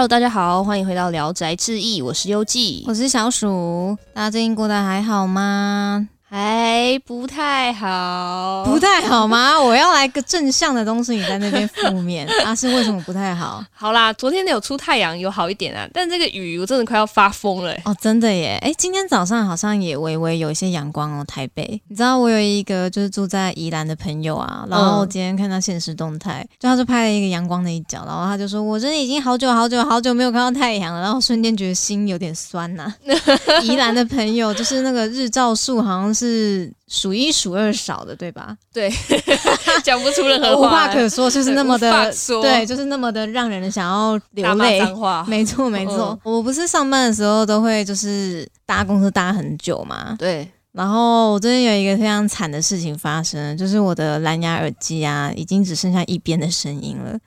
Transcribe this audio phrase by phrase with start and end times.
[0.00, 6.08] Hello，大家好，欢迎回到《聊斋志异》，我是优记，我是小鼠，大家最近过得还好吗？
[6.32, 9.58] 还不太好，不太好吗？
[9.60, 13.64] 我要来个正向的东西，你在那边负面， 啊，是为什么不太好？
[13.72, 17.74] 好啦，昨天有出太阳，有好一点啊，但这个雨我真的快要发疯了。
[17.84, 18.56] 哦，真的耶！
[18.62, 21.82] 哎，今天早上好像也微微有一些阳光哦，台北。
[21.88, 32.94] 你知道我有一个就是住在宜兰的朋友啊，然后今天看他现实动态，就他就拍了一个阳光的一角，然后他就说：“我真的已经好久好久好久没有看到太阳了。”然后瞬间觉得心有点酸呐。
[33.64, 36.19] 宜兰的朋友就是那个日照数好像。
[36.26, 38.56] 是数一数二少的，对吧？
[38.72, 38.90] 对，
[39.82, 44.80] 讲不出任何话，无话可说，就是那么的，对，就是那么的让人想要流泪。
[45.26, 46.18] 没错，没错。
[46.22, 50.48] 我不是上班的时候都会就是搭公司搭很久嘛，对。
[50.72, 57.18] 然后我最近有一个非常惨的事情发生，就是我的蓝牙耳机啊，已经只剩下一边的声音了。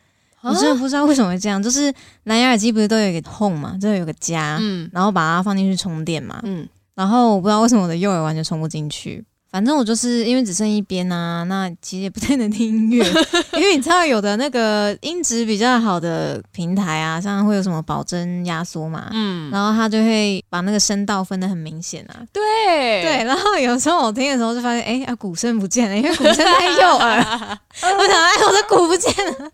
[0.42, 1.94] 我真的不知道为什么会这样，就是
[2.26, 6.68] 蓝牙耳机不是都有一个 home 嘛，就有个家，嗯，然后把它放进去充电嘛，嗯。
[6.96, 13.06] 然后我不知道为什么我的右耳完全充不进去，反正我就是因为只剩一边啊，那其实也不太能听音乐，
[13.54, 22.42] 因为你知道有的那个音质比较好的平台啊，像会有什么保真压缩嘛，嗯，然后它就会把那个声道分得很明显啊，对
[23.04, 29.52] 对，然后有时候我听的时候就发现，哎，啊鼓声不见了，因为鼓声在右耳， 我想，哎，我的鼓不见了，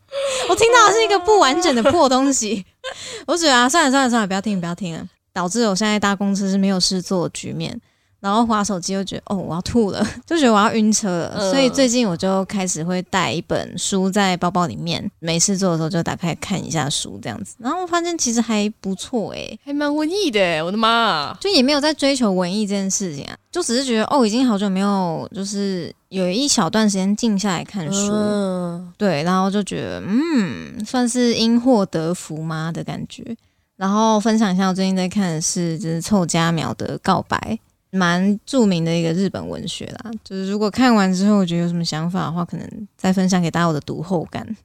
[0.49, 2.65] 我听到的是一个不完整的破东西，
[3.27, 5.05] 我觉得啊，算了算了算了，不要听不要听了。
[5.33, 7.79] 导致我现在搭公车是没有事做的局面，
[8.19, 28.11] 然后划手机又觉得哦我要吐了， 就觉得我要晕车了，所以最近我就开始会带一本书在包包里面，没事做的时候就打开看一下书这样子，然后我发现其实还不错诶，还蛮文艺的，我的妈，就也没有在追求文艺这件事情啊，就只是觉得哦已经好久没有就是有一小段时间静下来看书，
[28.97, 33.23] 对，然后就觉得嗯算是因祸得福吗的感觉。
[33.79, 37.57] 然后分享一下，我最近在看的是就是凑佳苗的告白，
[37.91, 40.11] 蛮著名的一个日本文学啦。
[40.21, 44.57] 就是如果看完之后，我觉得有什么想法的话，可能再分享给大家我的读后感。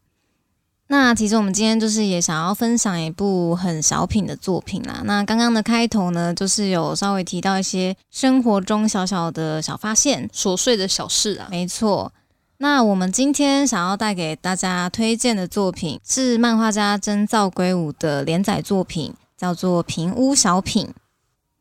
[0.88, 5.02] 那其实我们今天就是也想要分享一部很小品的作品啦。
[5.04, 11.46] 那刚刚的开头呢，就是有稍微提到一些生活中小小的小发现、琐碎的小事啊。
[11.52, 12.12] 没错。
[12.58, 20.86] 那我们今天想要带给大家推荐的作品是漫画家真造圭吾的连载作品，叫做《平屋小品》。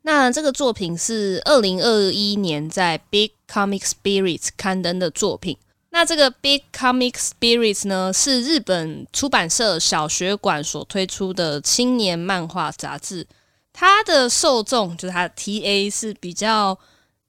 [0.04, 5.58] 那这个作品是二零二一年在 Big Comic Spirits 刊登的作品。
[5.90, 13.26] 那这个 Big Comic Spirits 呢，是日本出版社小学馆所推出的青年漫画杂志。
[13.72, 16.78] 它的受众就是它的 TA 是比较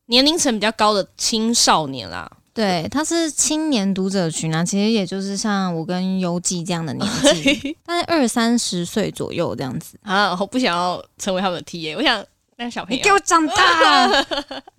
[0.06, 2.30] 年龄层比较高的青少年啦。
[2.54, 10.36] 对，他是青年读者群啊，其实也就是像我跟游记这样的年纪， 大概二三十岁左右这样子啊。
[10.38, 12.24] 我不想要成为他们的 T A，我想
[12.56, 14.24] 那个小朋友给我长大，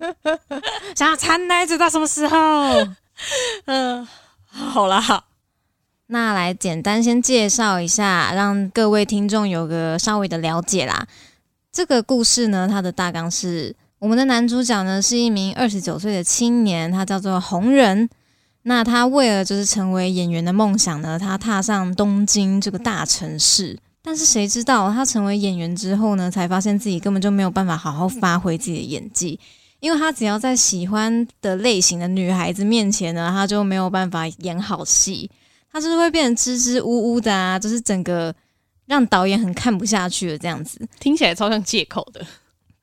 [0.96, 2.36] 想要缠奶嘴到什么时候？
[3.66, 4.08] 嗯，
[4.48, 5.24] 好啦，
[6.06, 11.06] 那来简单先介绍一下，让各位听众有个稍微的了解啦。
[11.70, 13.76] 这个故事呢，它的大纲是。
[14.06, 18.08] 我们的男主角呢是一名二十九岁的青年，他叫做红人。
[18.62, 23.76] 那他为了就是成为演员的梦想呢，他踏上东京这个大城市。
[24.02, 29.40] 但是谁知道他成为演员之后呢，才发现自己根本就没有办法好好发挥自己的演技，
[29.80, 35.28] 因为他只要在喜欢的类型的女孩子面前呢，他就没有办法演好戏，
[35.72, 38.32] 他就是会变成支支吾吾的啊，就是整个
[38.86, 42.24] 让导演很看不下去的这样子，听起来超像借口的。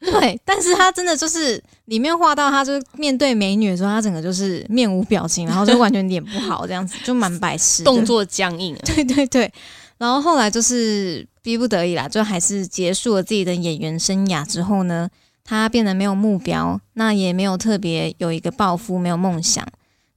[0.12, 8.76] 对，但是他真的就是里面画到，他就面对美女的时候，他整个就是面无表情，然后就完全脸不好这样子，就蛮白痴，动作僵硬。
[8.86, 9.52] 对 对对，
[9.98, 15.10] 然后后来就是逼不得已啦，就还是结束了自己的演员生涯之后呢，
[15.44, 19.66] 他变得没有目标，那也没有特别有一个抱负，没有梦想。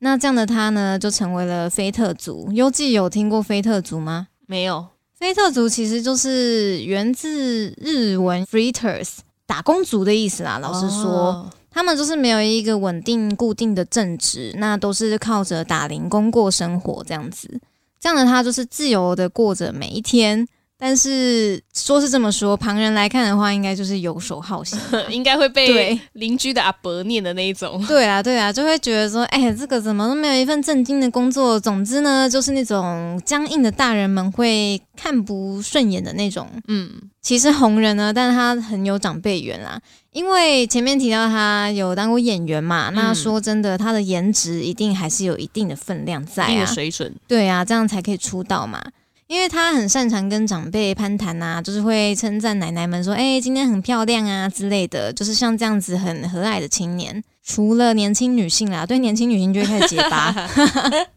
[0.01, 2.51] 那这样的他呢，就成为了菲特族。
[2.53, 4.29] 优记有听过菲特族吗？
[4.47, 4.89] 没有，
[5.19, 9.09] 菲特族其实就是源自日文 freeters。
[9.47, 17.61] 打工族的意思啦，老实说，他们就是没有一个稳定固定的正职，那都是靠着打零工过生活这样子。
[18.01, 20.47] 这样的他就是自由的过着每一天。
[20.79, 24.79] 但是说是这么说，旁人来看的话，应该就是游手好闲，
[25.09, 27.83] 应该会被邻居的阿伯念的那一种。
[27.87, 31.59] 对啊，对啊，就会觉得说，哎，这个怎么都没有一份正经的工作。
[31.59, 36.47] 总之呢，就是那种僵硬的大人们会看不顺眼的那种。
[36.69, 36.91] 嗯，
[37.23, 39.81] 其实红人呢，但是他很有长辈缘啦，
[40.13, 42.91] 因为前面提到他有当过演员嘛。
[42.91, 47.15] 那说真的，他的颜值一定还是有一定的分量在啊，水准。
[47.27, 48.85] 对啊，这样才可以出道嘛。
[49.29, 57.23] 因为他很擅长跟长辈攀谈啊，就是会称赞奶奶们说：“哎、今天很漂亮啊之类的。”就是像这样子很和蔼的青年。
[57.43, 60.35] 除了年轻女性啦，对年轻女性就会开始结巴。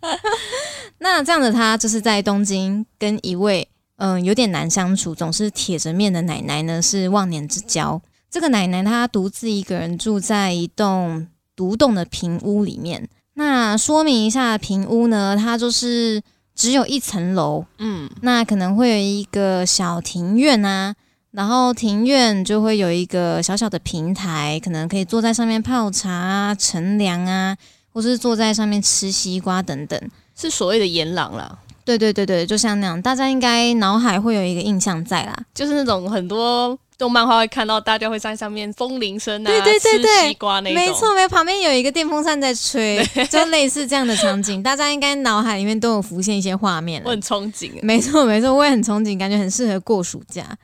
[0.99, 3.67] 那这样的他，就是在东京跟一位
[3.97, 8.01] 嗯有点难相处、总是铁着面的奶奶呢是忘年之交。
[8.29, 13.07] 这个奶奶她独自一个人住在一栋独栋的平屋里面。
[13.33, 16.21] 那说明一下，平屋呢，它就是
[16.59, 20.93] 只有一层楼，嗯，那可能会有一个小庭院啊，
[21.31, 27.55] 然后庭院就会有一个小小的平台，可能可以坐在上面泡茶啊、乘凉啊，
[27.93, 29.97] 或是坐在上面吃西瓜等等。
[30.35, 35.33] 是所谓的岩廊啦，对对对对，就像那样，大家应该脑海会有一个印象在啦。
[35.53, 47.71] 就是那种很多动漫画会看到，大家会在上面风铃声啊，对对对对吃西瓜那种，没错，没错，旁边有一个电风扇在吹，就类似这样的场景，大家应该脑海里面都有浮现一些画面我很憧憬。
[47.81, 50.57] 没错，没错，我也很憧憬，感觉很适合过暑假，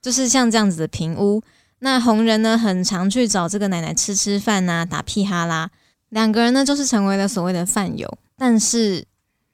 [0.00, 1.42] 就是像这样子的平屋。
[1.80, 5.70] 那红人呢，很常去找这个奶奶吃吃饭呐、打屁哈啦。
[6.08, 8.08] 两个人呢，就是成为了所谓的饭友。
[8.38, 9.04] 但是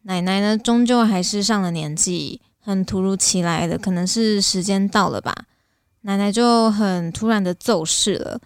[0.02, 5.34] 奶奶呢，终究还是上了年纪，很突如其来的，可能是时间到了吧，
[6.08, 8.40] 奶奶就很突然的奏事了。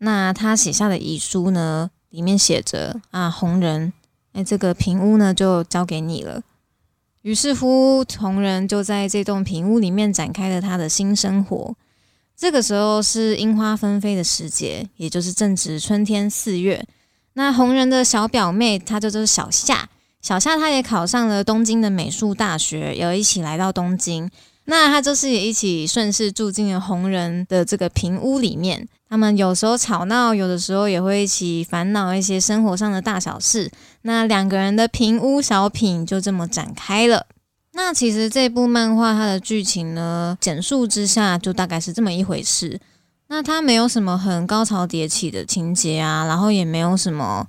[0.00, 3.90] 那她写下的遗书呢，里面写着啊，红人，
[4.34, 6.42] 哎，这个平屋呢，就交给你了。
[7.22, 11.74] 于是乎，红人就在这栋平屋里面展开了他的新生活。
[12.36, 16.86] 这个时候是樱花纷飞的时节，也就是正值春天四月。
[17.32, 19.88] 那红人的小表妹，她就就是小夏。
[20.20, 24.30] 小夏她也考上了东京的美术大学，也一起来到东京。
[24.66, 28.88] 那他就是也一起顺势住进了红人的这个平屋里面。
[29.08, 33.70] 他们有时候吵闹，有的时候也会一起烦恼一些生活上的大小事。
[34.02, 37.26] 那两个人的平屋小品就这么展开了。
[37.72, 42.80] 那其实这部漫画它的剧情呢，简述之下就大概是这么一回事。
[43.28, 47.46] 那它没有什么很高潮迭起的情节啊，然后也没有什么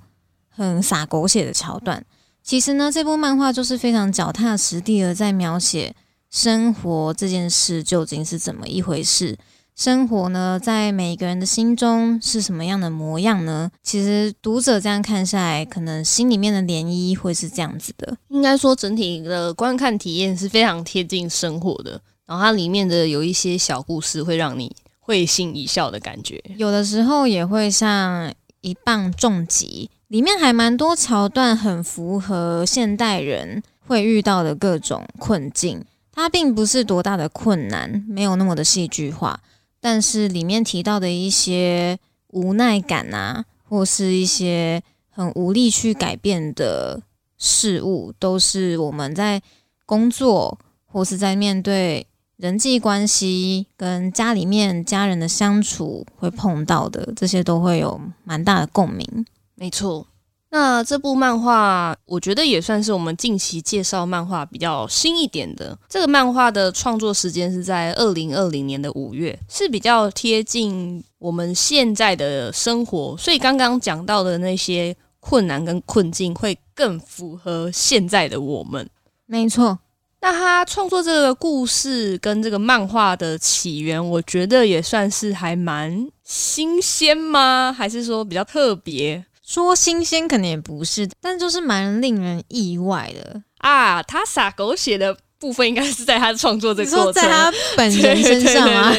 [0.48, 2.04] 很洒狗血的桥段。
[2.44, 5.94] 其实呢，这部漫画就是非常脚踏实地的在描写
[6.30, 9.36] 生活这件事究竟是怎么一回事。
[9.74, 13.70] 生活呢，在每一个人的心中是什么样的模样呢？
[13.84, 18.16] 其实读者这样看下来，可能心里面的涟漪会是这样子的。
[18.28, 26.42] 应该说整体的观看体验是非常贴近生活的，然后它里面的有一些小故事会让你会心一笑的感觉。
[26.56, 35.84] 有的时候也会像一棒重击，里面还蛮多桥段很符合现代人会遇到的各种困境。
[36.20, 39.38] 它并不是多大的困难，没有那么的戏剧化，
[39.80, 41.96] 但是里面提到的一些
[42.30, 47.00] 无奈感啊，或是一些很无力去改变的
[47.38, 49.40] 事物，都是我们在
[49.86, 52.04] 工作或是在面对
[52.36, 59.24] 人际关系跟家里面家人的相处会碰到的，这些都会有蛮大的共鸣。
[59.54, 60.08] 没错，
[60.50, 65.78] 那这部漫画我觉得也算是我们近期介绍漫画比较新一点的。
[65.88, 78.88] 这个漫画的创作时间是在二零二零年的五月，是比较贴近我们现在的生活，所以刚刚讲到的那些困难跟困境会更符合现在的我们。
[79.26, 79.78] 没错，
[80.22, 87.70] 那他创作这个故事跟这个漫画的起源，我觉得也算是还蛮新鲜吗？
[87.76, 93.42] 还是说比较特别说新鲜可能也不是，但就是蛮令人意外的。
[93.58, 94.02] 啊？
[94.02, 98.92] 他撒狗血的部分应该是在他创作这你个过程，在他本人身上啊？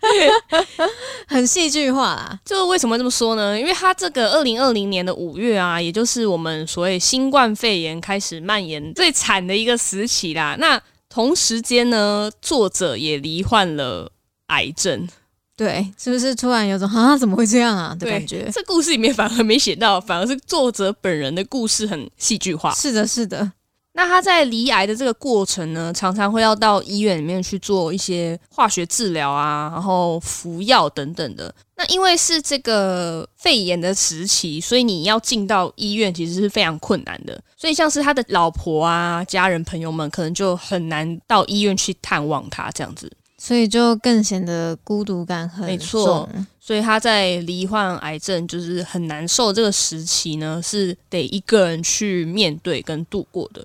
[1.26, 2.38] 很戏剧化啦。
[2.44, 3.58] 就为什么这么说呢？
[3.58, 10.56] 因为他这个二零二零年的五月啊，也就是我们所谓新冠肺炎开始蔓延最惨的一个时期啦。
[10.58, 14.12] 那同时间呢，作者也罹患了
[14.48, 15.08] 癌症。
[15.56, 18.50] 对，是不是突然有种啊怎么会这样啊的对感觉？
[18.52, 22.74] 这故事里面反而没写到，反而是作者本人的故事很戏剧化。
[22.74, 23.52] 是的，是的，
[23.94, 31.54] 那他在离癌的这个过程呢，常常会要到医院里面去做一些化学治疗啊，然后服药等等的。
[31.78, 37.38] 那因为是这个肺炎的时期，所以你要进到医院其实是非常困难的。
[37.56, 43.10] 所以像是他的老婆啊、家人朋友们，可能就很难到医院去探望他这样子。
[43.46, 46.46] 所以就更显得孤独感很没错重。
[46.58, 53.64] 所以他在罹患癌症就是很难受这个时期呢，是得一个人去面对跟度过的。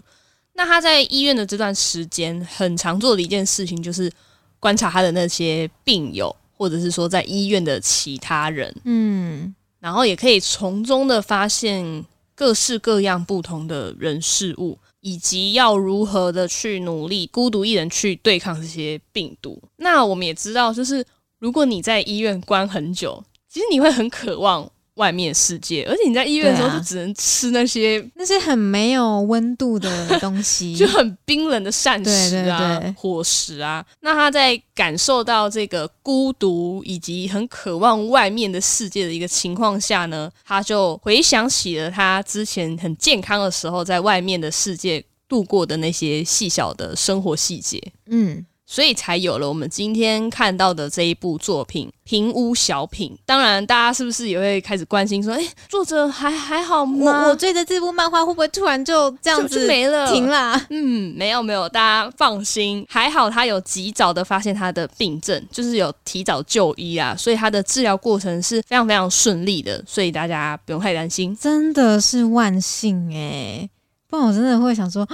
[0.54, 4.12] 那他在医院的这段时间，很常做的一件事情就是
[4.60, 14.78] 观察他的那些病友，或者是说在医院的其他人，嗯，然后也可以从中的发现各式各样不同的人事物。
[15.01, 19.62] 以及要如何的去努力孤独一人去对抗这些病毒。
[19.77, 21.05] 那我们也知道，就是
[21.39, 24.72] 如果你在医院关很久，其实你会很渴望。
[25.01, 33.84] 外面世界，而且你在医院的时候就只能吃那些那些很没有温度的东西， 就很冰冷的膳食啊、伙食啊。
[34.01, 47.81] 那他在感受到这个孤独以及很渴望外面的世界的一个情况下呢，他就回想起了他之前很健康的时候，在外面的世界度过的那些细小的生活细节。
[48.05, 48.46] 嗯。
[48.72, 53.12] 所以才有了我们今天看到的这一部作品《平屋小品》。
[53.25, 57.24] 当然，大家是不是也会开始关心说：“哎，作者还还好吗？
[57.25, 71.36] 我我追的这部漫画会不会突然就这样子没了停啦？”嗯，没有没有，大家放心，还好他有及早的发现他的病症，就是有提早就医啊，所以他的治疗过程是非常非常顺利的，所以大家不用太担心。
[71.38, 73.70] 真的是万幸哎，
[74.08, 75.06] 不然我真的会想说：“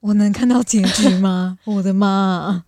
[0.00, 2.64] 我能看到结局吗？”我的妈！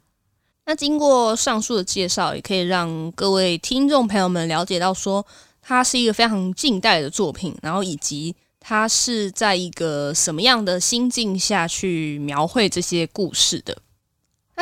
[0.65, 5.27] 那经过上述的介绍，也可以让各位听众朋友们了解到，说
[5.61, 13.77] 它是一个非常近代的作品，然后以及它是在一个什么样的心境下去描绘这些故事的。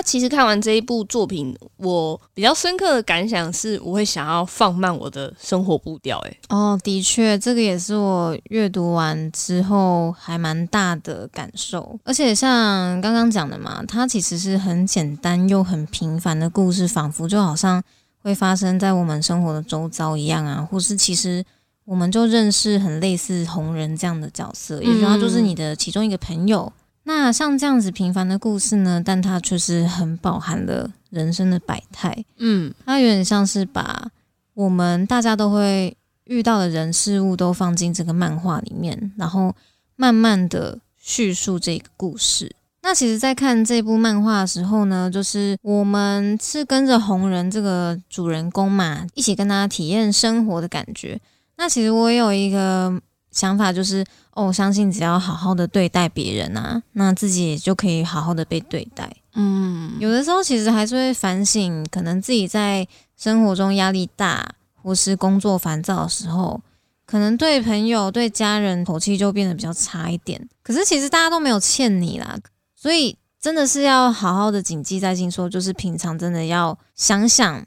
[0.01, 6.19] 那其实看完这一部作品，我比较深刻的感想是，我会想要放慢我的生活步调。
[6.21, 12.01] 诶，哦，的确，这个也是我阅读完之后还蛮大的感受。
[12.03, 17.83] 而且像刚刚讲的嘛，它其实是很简单又很平凡的故事，仿佛就好像
[18.23, 20.67] 会发生在我们生活的周遭一样啊。
[20.71, 21.45] 或是其实
[21.85, 26.73] 我们就认识很类似红人这样的角色，也许他就是你的其中一个朋友。
[27.13, 32.25] 那像这样子平凡的故事呢，但它却是很饱含了人生的百态。
[32.37, 34.09] 嗯，它有点像是把
[34.55, 39.53] 我们大家都会遇到的人事物都放进这个漫画里面，然后
[39.97, 42.55] 慢慢的叙述这个故事。
[42.83, 51.21] 那其实，在看这部漫画的时候呢，就是我们是跟着红人这个主人公嘛，一起跟他体验生活的感觉。
[51.57, 53.03] 那其实我有一个。
[53.31, 59.11] 想法就是，哦，我相信只要好好的对待别人啊，那自己也就可以好好的被对待。
[59.35, 66.61] 嗯，有的时候其实还是会反省，可能自己在生活中压力大或是工作烦躁的时候，
[67.07, 70.49] 可能对朋友、对家人口气就变得比较差一点。
[70.63, 72.37] 可是其实大家都没有欠你啦，
[72.75, 77.65] 所以真的是要好好的谨记在心，说就是平常真的要想想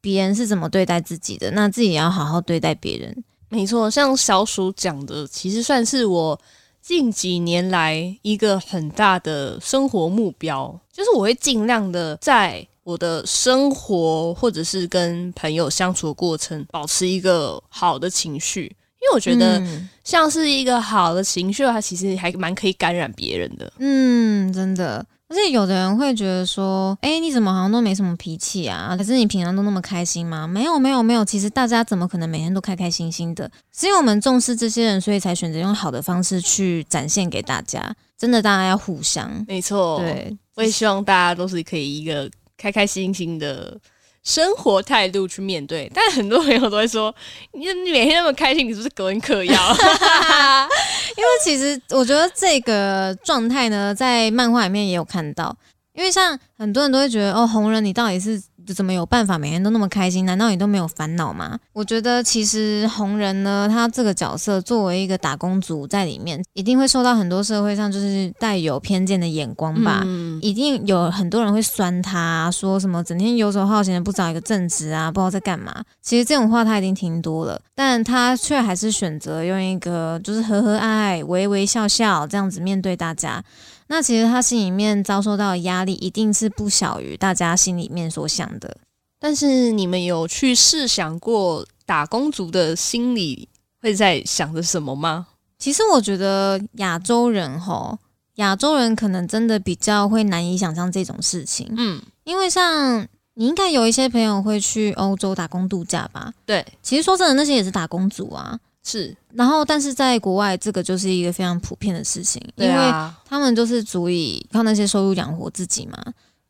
[0.00, 3.24] 别人是怎么对待自己的，那自己也要好好对待别人。
[3.54, 6.38] 没错，像小鼠讲的，其实算是我
[6.82, 19.62] 近几年来一个很大的生活目标，就是我会尽量的在我的生活或者是跟朋友相处的过程，保持一个好的情绪，因为我觉得
[20.02, 23.72] 像是一个好的情绪，它其实还蛮可以感染别人的。
[23.78, 25.06] 嗯，真的。
[25.28, 28.94] 而且有的人会觉得说，哎，你怎么好像都没什么脾气啊？
[28.96, 30.46] 可是你平常都那么开心吗？
[30.46, 31.24] 没有，没有，没有。
[31.24, 33.50] 其实大家怎么可能每天都开开心心的？
[33.72, 37.94] 是因为我们重视这些人，所以才选择用好的方式去展现给大家。
[38.18, 39.44] 真的，大家要互相。
[39.48, 43.78] 没错，对，我也希望大家都是可以一个开开心心的。
[44.24, 47.14] 生活态度去面对，但很多朋友都会说
[47.52, 49.54] ：“你你每天那么开心，你是不是隔音嗑药？”
[51.16, 55.56] 因为其实我觉得这个状态呢，在漫画里面也有看到。
[55.92, 60.24] 因为像很多人都会觉得：“哦，红人，你到底是？”怎么有办法每天都那么开心？
[60.24, 61.58] 难道你都没有烦恼吗？
[61.72, 70.02] 我觉得其实红人呢，他这个角色作为一个打工族在里面，一定会受到很多社会上就是带有偏见的眼光吧。
[70.06, 75.84] 嗯，一定有很多人会酸他，说什么整天游手好闲的，不找一个正职啊，不知道在干嘛。
[76.00, 83.42] 其实这种话他已经听多了，但他却还是选择用一个就是和和爱爱、微微笑笑这样子面对大家。
[83.86, 88.76] 那其实他心里面遭受到的压力一定是不小于大家心里面所想的。
[89.18, 93.48] 但是你们有去试想过打工族的心里
[93.80, 95.26] 会在想着什么吗？
[95.58, 97.98] 其实我觉得亚洲人吼，
[98.34, 101.72] 亚洲人可能真的比较会难以想象这种事情。
[101.76, 106.32] 嗯，因为像你应该有一些朋友会去欧洲打工度假吧？
[106.44, 108.58] 对，其实说真的，那些也是打工族啊。
[108.86, 112.92] 是，然后但是在国外，这个就是一个非常普遍的事情，因为
[113.24, 115.98] 他们就是足以靠那些收入养活自己嘛。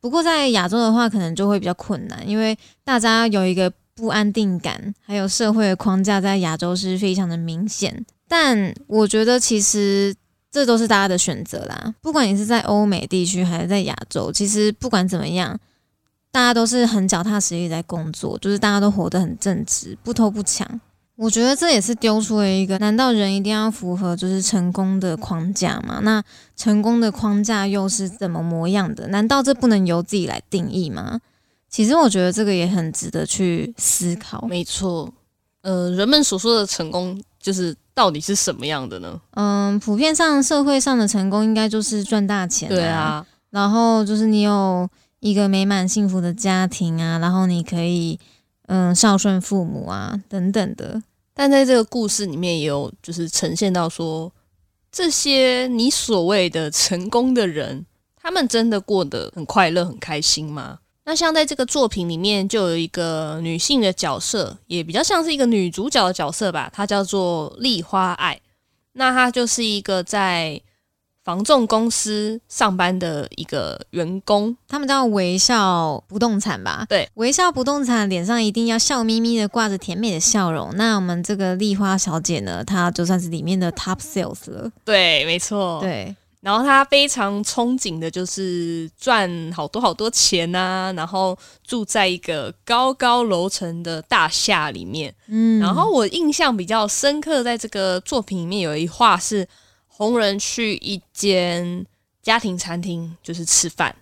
[0.01, 8.05] 不过在亚洲的话，可能就会比较困难，因为大家有一个不安定感，还有社会的框架在亚洲是非常的明显。
[8.27, 10.13] 但我觉得其实
[10.51, 15.57] 这都是大家的选择啦，不管你是在欧美地区还是在亚洲，其实不管怎么样，
[16.31, 20.67] 大家都是很脚踏实地在工作，就是大家都活得很正直，不偷不抢。
[21.17, 25.99] 我觉得这也是丢出了一个，难道人一定要符合就是成功的框架吗？
[26.03, 26.21] 那
[26.57, 29.07] 成功的框架又是怎么模样的？
[29.07, 31.21] 难道这不能由自己来定义吗？
[31.69, 34.45] 其实我觉得这个也很值得去思考。
[34.49, 35.09] 没错，
[35.61, 39.21] 呃，人们所说的成功，就是到底是什么样的呢？
[39.35, 44.89] 嗯，普遍上社会上的成功应该就是赚大钱，对啊，然后就是你有
[45.21, 48.19] 一个美满幸福的家庭啊，然后你可以。
[48.67, 51.01] 嗯，孝顺父母啊，等等的。
[51.33, 54.31] 但在这个故事里面，也有就是呈现到说，
[54.91, 60.79] 这些你所谓的成功的人，他们真的过得很快乐、很开心吗？
[61.03, 68.39] 那像在这个作品里面，就有一个女性的角色，也比较像是一个女主角的角色吧，她叫做丽花爱。
[68.93, 70.61] 那她就是一个在。
[71.25, 76.85] 房仲公司上班的一个员工，他们叫微笑不动产吧？
[76.87, 80.69] 对，微笑不动产脸上一定要笑眯眯的，挂着甜美的笑容。
[80.75, 84.71] 那我们这个丽花小姐呢，她就算是里面的 top sales 了。
[84.83, 85.79] 对，没错。
[85.81, 95.11] 对，然后她非常憧憬的就是赚好多好多钱啊，然后住在一个高高楼层的大厦里面。
[95.25, 99.47] 嗯，然后我印象比较深刻，在这个作品里面有一话是。
[99.97, 101.85] 红人去一间
[102.21, 103.95] 家庭餐厅，就是吃饭，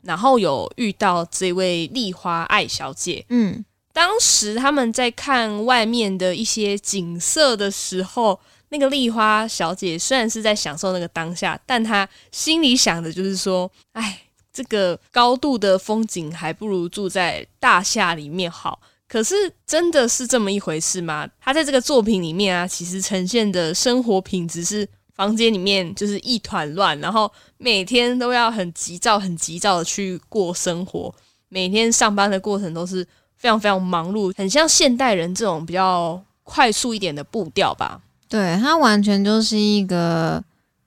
[0.00, 3.22] 然后有遇到这位丽花爱小姐。
[3.28, 3.62] 嗯，
[3.92, 8.40] 当时他们在看外面的一些景色的时候，
[8.70, 19.34] 那个丽花小姐虽然是在享受那个当下，但她心里想的就是说：“哎，这个高度的风景还不如住在大厦里面好。”可是
[19.66, 21.28] 真的是这么一回事吗？
[21.38, 24.88] 她在这个作品里面啊，其实呈现的生活品质是。
[25.16, 31.12] 房间里面就是一团乱，然后每天都要很急躁、很急躁的去过生活，
[31.48, 33.02] 每天上班的过程都是
[33.34, 37.98] 非常非常忙碌，很像现代人这种比较快速一点的步调吧。
[38.28, 40.42] 对，她完全就是一个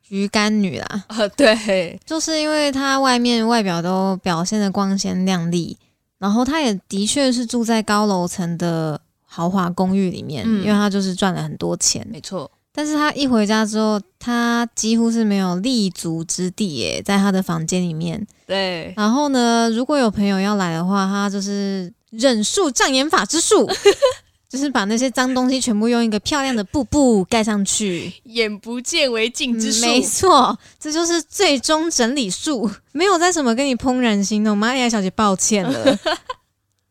[0.10, 1.06] 鱼干女啦。
[1.08, 5.76] 呃， 对，就是因为她外面外表都表现的光鲜亮丽，
[6.20, 12.06] 然后她也的确是住在高楼层的豪华公寓里面，因为她就是赚了很多钱。
[12.12, 12.52] 没错。
[12.80, 18.26] 但是他一回家之后，他几乎是没有立足之地耶，在他的房间里面。
[18.48, 18.94] 对。
[18.96, 23.70] 然后呢，如果有朋友要来的话，他就是忍术障眼法之术，
[24.48, 29.86] 就是把那些脏东西全部用一个漂亮的布布盖上去，眼不见为净之术。
[29.86, 32.72] 没错，这就是最终整理术。
[32.94, 36.00] 没有在什么跟你怦然心动，玛利亚小姐，抱歉了。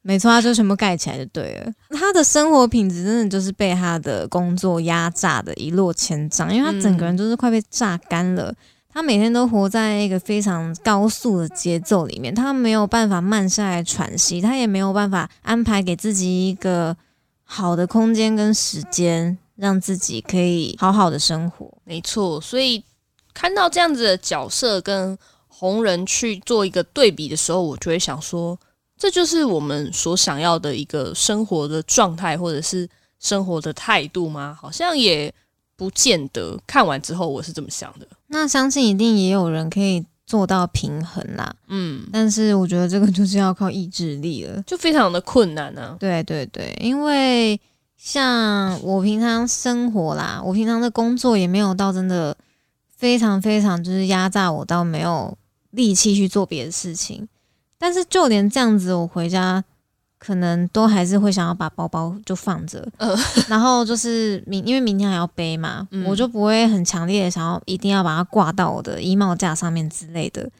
[0.03, 1.73] 没错，他就全部盖起来就对了。
[1.91, 8.55] 他的生活品质真的就是被他的工作压榨的一落千丈，因为他整个人都是快被榨干了。
[8.91, 16.97] 他每天都活在一个非常高速的节奏里面，他没有办法慢下来喘息，他也没有办法安排给自己一个
[17.45, 21.71] 好的空间跟时间，让自己可以好好的生活。
[21.85, 22.83] 没错，所以
[23.35, 28.59] 看到这样子的角色跟红人去做一个对比的时候，我就会想说。
[28.99, 32.89] 这就是我们所想要的一个生活的状态，或者是
[33.21, 34.57] 生活的态度吗？
[34.61, 35.33] 好像也
[35.77, 36.59] 不见得。
[36.67, 38.07] 看完之后，我是这么想的。
[38.27, 41.55] 那相信一定也有人可以做到平衡啦。
[41.69, 45.97] 嗯，但是我觉得这个就是要靠意志力了，就非常的困难呢。
[46.01, 47.59] 对对对，因为
[47.97, 52.37] 像我平常生活啦，我平常的工作也没有到真的
[52.97, 55.37] 非常非常就是压榨我到没有
[55.71, 57.29] 力气去做别的事情。
[57.79, 59.63] 但是就连这样子，我回家
[60.19, 62.85] 可能都还是会想要把包包就放着，
[63.49, 70.51] 然后就是明因为明天还要背嘛，我就不会很强烈的想要一定要把它挂到我的衣帽架上面之类的，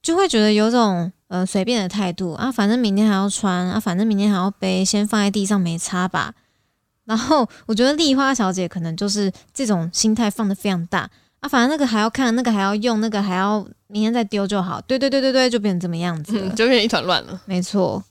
[0.00, 6.32] 就会觉得有种呃随便的态度啊，反正明天还要穿啊，反正明天还要背，先放在地上没擦吧。
[7.04, 11.10] 然后我觉得丽花小姐可能就是这种心态放的非常大。
[11.40, 14.80] 啊，反正那个还要看，那个还要用，那个还要明天再丢就好。
[14.80, 17.40] 对对对对对，就变成这么样子， 就变成一团乱了。
[17.44, 18.02] 没错，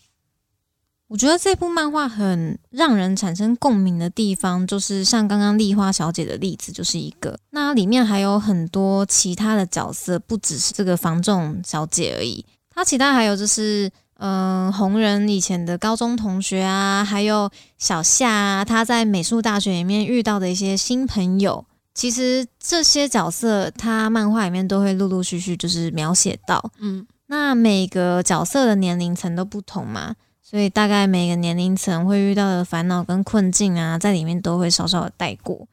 [1.08, 7.38] 我觉得这部漫画很让人产生共鸣的地方，就是像刚刚丽花小姐的例子，就是一个。
[7.50, 12.46] 那里面还有很多其他的角色，不只是这个房仲小姐而已。
[12.70, 21.66] 她其他还有就是，嗯，红人以前的高中同学啊，还有小夏啊，他在美术大学里面遇到的一些新朋友。
[21.96, 35.66] 其实这些角色，他漫画里面都会陆陆续续就是描写到，嗯，那每个角色的年龄层都不同嘛，所以大概每个年龄层会遇到的烦恼跟困境啊，在里面都会稍稍的带过。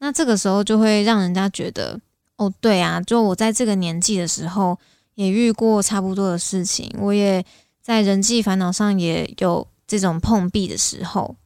[0.00, 2.00] 那这个时候就会让人家觉得，
[2.36, 4.76] 哦，对啊，就我在这个年纪的时候
[5.14, 7.44] 也遇过差不多的事情，我也
[7.80, 11.36] 在人际烦恼上也有这种碰壁的时候。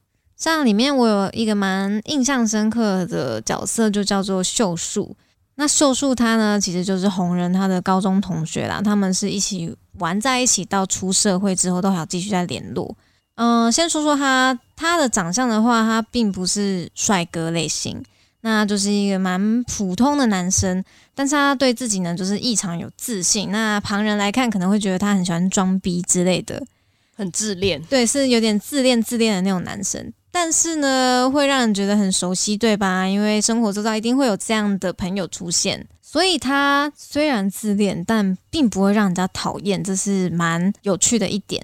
[0.42, 5.14] 像里面我有一个蛮印象深刻的角色，就叫做秀树。
[5.54, 12.92] 那秀树他呢，其实就是红人他的高中同学啦，他们是一起玩在一起，到出社会之后都还要继续在联络。
[13.36, 18.02] 嗯、先说说他他的长相的话，他并不是帅哥类型，
[18.40, 20.82] 那就是一个蛮普通的男生，
[21.14, 23.52] 但是他对自己呢就是异常有自信。
[23.52, 26.60] 那旁人来看可能会觉得他很喜欢装逼之类的，
[27.14, 30.12] 很自恋，对，是有点自恋自恋的那种男生。
[30.32, 33.06] 但是呢，会让人觉得很熟悉，对吧？
[33.06, 41.62] 因为生活周遭一定会有这样的朋友出现，所以他虽然自恋，但并不会让人家讨厌，这是蛮有趣的一点。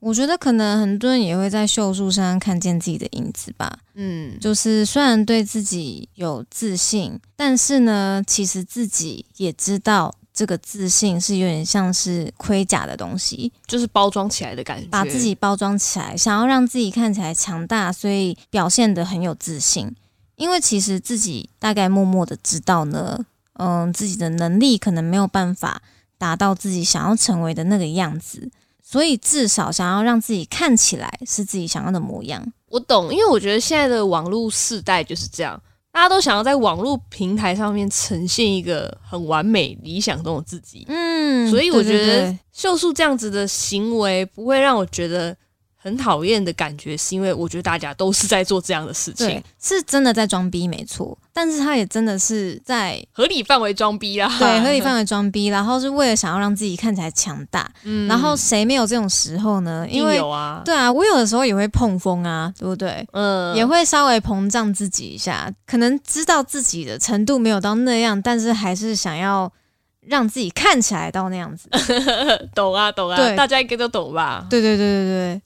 [0.00, 3.78] 我觉得可能很多人也会在秀树身上看见自己的影子吧。
[3.94, 19.92] 嗯，就是虽然对自己有自信，但是呢，其实自己也知道这个自信是有点像是盔甲的东西，就是包装起来的感觉，把自己包装起来，想要让自己看起来强大，所以表现的很有自信。
[20.36, 23.18] 因为其实自己大概默默的知道呢，
[23.54, 25.82] 嗯，自己的能力可能没有办法
[26.16, 28.48] 达到自己想要成为的那个样子，
[28.80, 32.52] 所以至少想要让自己看起来是自己想要的模样。
[32.68, 35.60] 我懂，因为我觉得现在的网络世代就是这样，
[35.98, 45.36] 大家都想要在网络平台上面呈现一个很完美理想中的自己，嗯，所以我觉得秀树这样子的行为不会让我觉得
[45.76, 49.26] 很讨厌的感觉，是因为我觉得大家都是在做这样的事情。
[49.26, 51.18] 对，，是真的在装逼，没错。
[51.40, 57.70] 但是他也真的是在合理范围装逼啦，对合理范围装逼，然后是为了想要让自己看起来强大。
[57.84, 59.86] 嗯然后谁没有这种时候呢？
[59.88, 63.06] 因为有啊，对啊，我有的时候也会碰风啊，对不对？
[63.12, 69.52] 嗯，也会稍微膨胀自己一下，可能知道自己的程度没有到那样，但是还是想要
[70.00, 71.68] 让自己看起来到那样子。
[72.52, 74.44] 懂啊懂啊，对大家应该都懂吧？
[74.50, 75.42] 对对对对对，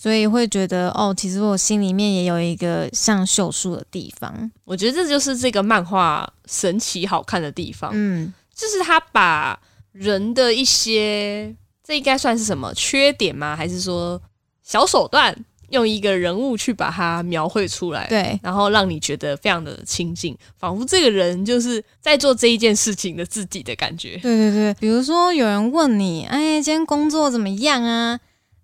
[0.00, 4.50] 所以会觉得哦，其实我心里面也有一个像秀树的地方。
[4.64, 9.60] 我觉得这就是这个漫画神奇好看的地方，嗯，就是他把
[9.92, 13.54] 人的一些，这应该算是什么缺点吗？
[13.54, 14.18] 还是说
[14.62, 15.36] 小手段，
[15.68, 18.08] 用一个人物去把它描绘出来？。
[18.08, 18.40] 对。
[18.42, 24.16] 然后让你觉得非常的亲近，仿佛这个人就是在做这一件事情的自己的感觉。
[24.22, 28.18] 对对对，比如说有人问你，哎，今天工作怎么样啊？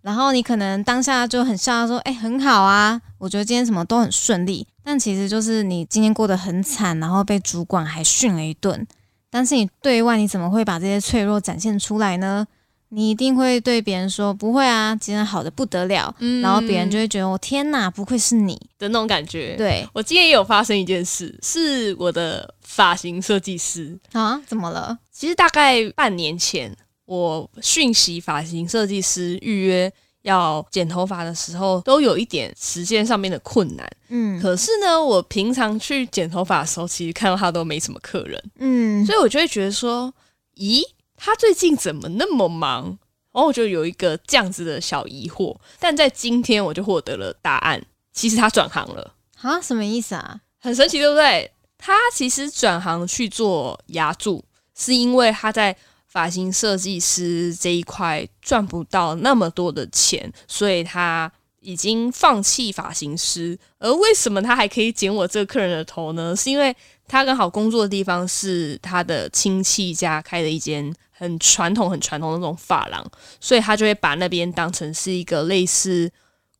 [0.06, 4.64] 然后你可能当下就很笑，说，哎，很好啊，我觉得今天什么都很顺利。
[4.84, 8.86] 但其实就是你今天过得很惨，然后被主管还训了一顿。
[9.28, 12.46] 但是你对外你怎么会把这些脆弱展现出来呢？
[12.90, 18.54] 你一定会对别人说不会啊，今天好的不得了，嗯然后别人就会觉得我天哪，不愧是你。
[18.78, 23.98] 的那种感觉。，对我今天也有发生一件事，是我的发型设计师。
[24.12, 24.96] 啊，怎么了？
[25.10, 26.72] 其实大概半年前，
[27.06, 29.90] 我讯息发型设计师预约
[30.22, 33.88] 要剪头发的时候，都有一点时间上面的困难。
[34.08, 40.12] 嗯可是呢，我平常去剪头发的时候，其实看到他都没什么客人，嗯，所以我就会觉得说，
[40.56, 40.82] 咦，
[41.16, 42.98] 他最近怎么那么忙？
[43.32, 45.54] 然后我就有一个这样子的小疑惑。
[45.78, 49.12] 但在今天，我就获得了答案，其实他转行了。
[49.42, 50.40] 啊，什么意思啊？
[50.58, 51.52] 很神奇，对不对？
[51.78, 54.42] 他其实转行去做牙柱，
[54.74, 55.76] 是因为他在
[56.16, 63.58] 发型设计师这一块赚不到那么多的钱，所以他已经放弃发型师。
[63.78, 66.34] 而为什么他还可以剪我这个客人的头呢？
[66.34, 66.74] 是因为
[67.06, 73.06] 他刚好工作的地方是他的亲戚家开的一间很传统、很传统的那种发廊，
[73.38, 76.10] 所以他就会把那边当成是一个类似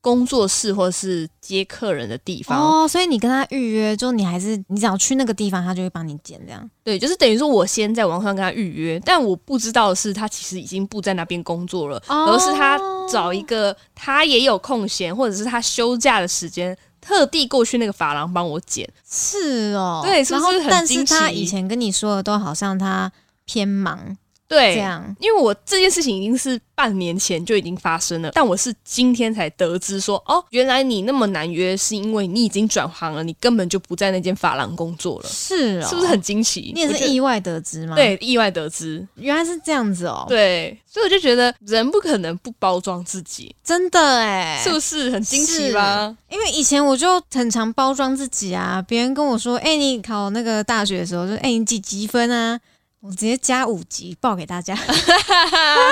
[0.07, 2.57] 工作室或是接客人的地方。
[2.57, 6.71] 哦，所以你跟他预约，就你还是你只要去那个地方，他就会帮你剪这样。
[6.85, 12.79] 对，就是等于说我先在网上跟他预约，但我不知道的是他其实已经不在那边工作了，哦而是他
[13.11, 18.89] 找一个他也有空闲，或者是他休假的时间，特地过去那个发廊帮我剪。
[19.11, 23.11] 是哦，对是不然后很但是他以前跟你说的都好像他
[23.45, 24.17] 偏忙
[24.47, 25.17] 对，这样。
[25.21, 36.17] 因为我这件事情已经是半年前就已经发生了，但我是今天才得知说，哦，原来你那么难约，是因为你已经转行了，你根本就不在那间发廊工作了，是哦，是不是很？
[36.27, 36.73] 惊奇？
[36.75, 46.13] 你也是意外得知吗？，对意外得知，原来是这样子哦。，对，所以我就觉得人不可能不包装自己，真的哎，是不是很惊奇吧？
[46.29, 52.59] 因为以前我就很常包装自己啊，别人跟我说：“哎、你考那个大学的时候，就哎、你几几分啊？”
[53.07, 54.77] 我直接加五级报给大家，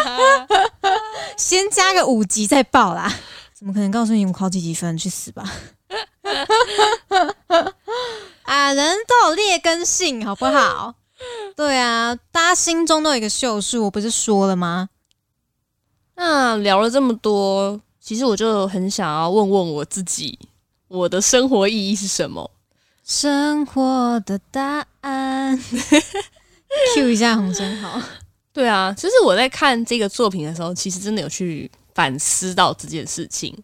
[1.38, 3.08] 先加个五级再报啦。
[3.52, 4.98] 怎么可能告诉你我考几几分？
[4.98, 5.44] 去死吧！
[8.42, 10.96] 啊，人都有劣根性，好不好？
[11.54, 14.88] 对啊，大家心中都有一个秀树，我不是说了吗？
[16.16, 20.36] 那聊了这么多，其实我就很想要问问我自己，
[20.88, 22.50] 我的生活意义是什么？
[23.04, 25.56] 生活的答案。
[26.94, 28.00] Q 一下洪生好。
[28.52, 33.56] 对啊，就是我在看这个作品的时候，其实真的有去反思到这件事情。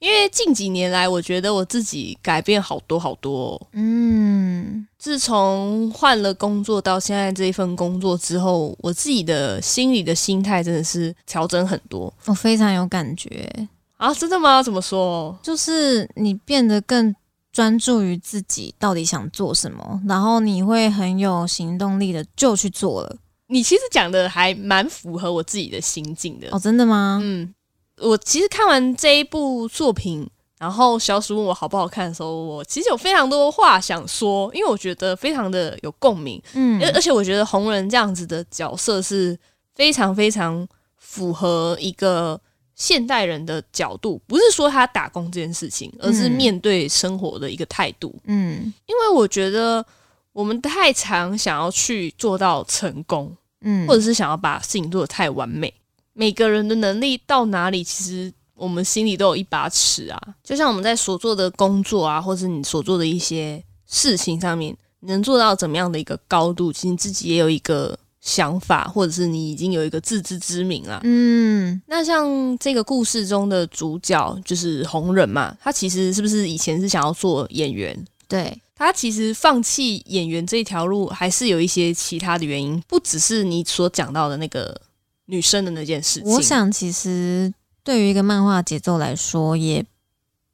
[0.00, 3.60] 因为近几年来，我觉得我自己改变好多好多。
[3.72, 12.12] 嗯，自从换了工作到现在这一份工作之后，我自己的心理的心态真的是调整很多。
[12.24, 13.48] 我非常有感觉
[13.96, 14.12] 啊！
[14.12, 14.60] 真的吗？
[14.60, 15.38] 怎么说？
[15.40, 17.14] 就是你变得更
[17.52, 23.16] 专注于自己到底想做什么，然后你会很有行动力的就去做了。
[23.48, 26.48] 你其实讲的还蛮符合我自己的心境的。
[26.50, 27.20] 哦，真的吗？
[27.22, 27.54] 嗯。
[27.98, 39.38] 我其实看完这一部作品，然后小鼠问我好不好看的时候，我其实有非常多话想说，因为我觉得非常的有共鸣，嗯，而而且我觉得红人这样子的角色是
[39.74, 42.40] 非常非常符合一个
[42.82, 49.86] 现代人的角度，不是说他打工这件事情，而是面对生活的一个态度，嗯，因为我觉得
[50.32, 55.72] 我们太常想要去做到成功，嗯，或者是想要把事情做的太完美。
[56.12, 60.20] 每个人的能力到哪里，其实我们心里都有一把尺啊。
[60.42, 70.98] 就像我们在所做的工作啊，或是你所做的一些事情上面，能做到怎么样的一个高度，其实自己也有一个想法，或者是你已经有一个自知之明了。
[71.04, 78.02] 嗯，那像这个故事中的主角就是红人嘛，他其实是不是以前是想要做演员？
[78.26, 84.80] 对他其实放弃演员这一条路，还是有一些其他的原因，不只是你所讲到的那个。
[85.26, 87.50] 女生的那件事情，我想其实
[87.84, 89.82] 对于一个漫画节奏来说，也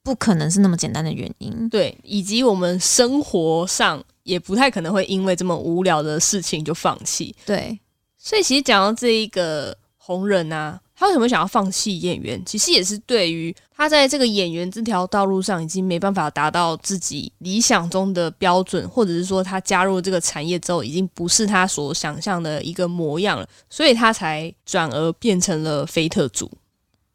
[0.03, 1.67] 不可能是那么简单的原因。
[1.69, 7.35] 对，以及我们生活上也不太可能会因为这么无聊的事情就放弃。
[7.45, 7.79] 对，
[8.17, 10.79] 所以其实讲到这一个红人啊。
[10.99, 12.43] 他为什么想要放弃演员？
[12.45, 26.51] 其实也是对于他在这个演员这条道路上已经没办法达到自己理想中的标准，或者是说他加入这个产业之后已经不是他所想象的一个模样了，所以他才转而变成了菲特族。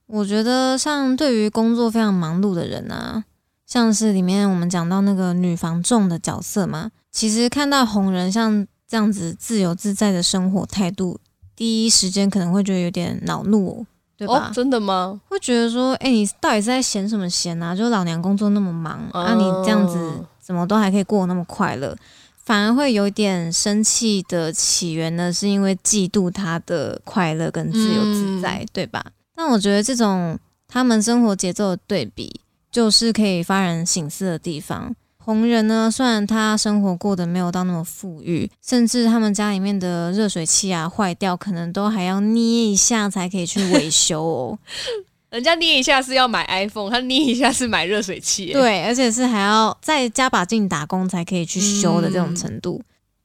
[0.06, 3.22] 我觉得像对于工作非常忙碌的人啊，
[3.66, 11.20] 像是里面我们讲到那个女房仲的角色嘛，其实看到红人像这样子自由自在的生活态度。
[11.54, 14.50] 第一时间可能会觉得有点恼怒，对吧？
[14.52, 15.20] 真的吗？
[15.28, 17.76] 会觉得说，哎，你到底是在闲什么闲啊？
[17.76, 19.96] 就老娘工作那么忙，啊，你这样子
[20.40, 21.96] 怎么都还可以过那么快乐？
[22.42, 29.06] 反而会有点生气的起源呢，是因为嫉妒他的快乐跟自由自在，对吧？
[29.36, 32.40] 但我觉得这种他们生活节奏的对比，
[32.72, 34.96] 就是可以发人省思的地方。
[35.24, 44.58] 红人呢，虽然他生活过得没有到那么富裕，甚至他们家里面的热水器啊坏掉，可能都还要捏一下才可以去维修哦。
[45.30, 48.52] 人家捏一下是要买 iPhone，他捏一下是买热水器。
[48.52, 52.82] 对，而且是还要再加把劲打工才可以去修的这种程度。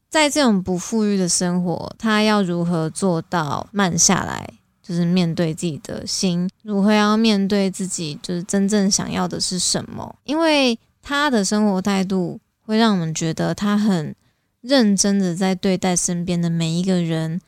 [0.10, 4.50] 在这种不富裕的生活，他要如何做到慢下来？
[4.82, 10.16] 就是面对自己的心，如何要面对自己，就是真正想要的是什么？
[10.24, 10.80] 因为。
[11.10, 14.16] 他的生活态度会让我们觉得他很
[14.62, 17.42] 认真的在对待身边的每一个人，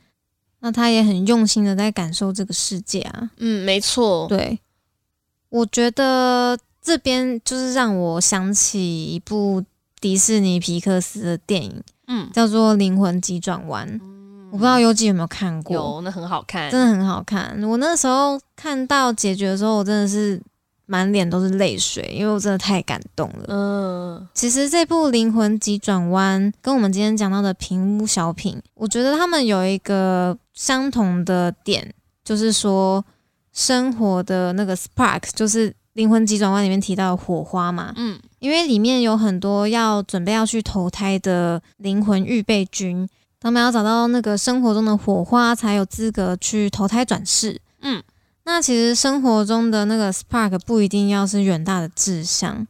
[0.58, 3.30] 那他也很用心的在感受这个世界啊。
[3.36, 4.26] 嗯，没错。
[4.26, 4.58] 对，
[5.48, 9.62] 我觉得这边就是让我想起一部
[10.00, 13.88] 迪士尼皮克斯的电影，嗯，叫做《灵魂急转弯》。
[14.50, 15.76] 我不知道优记有没有看过？
[15.76, 17.62] 有，那很好看，真的很好看。
[17.62, 20.42] 我那时候看到结局的时候，我真的是。
[20.92, 23.46] 满脸都是泪水，因为我真的太感动了。
[23.48, 31.90] 嗯，其实这部《灵魂急转弯》跟我们今天讲到的《平屋小品》，我觉得他们有一个相同的点，
[32.22, 33.02] 就是说
[33.54, 37.94] 生活的那个 spark，就是《灵魂急转弯》里面提到的火花嘛。
[37.96, 43.08] 嗯，因为里面有很多要准备要去投胎的灵魂预备军，
[43.40, 47.58] 他们要找到那个生活中的火花，才有资格去投胎转世。
[47.80, 48.02] 嗯。
[48.44, 52.66] 那其实生活中的那个 spark 不一定要是远大的志向，